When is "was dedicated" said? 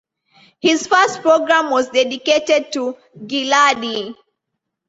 1.69-2.71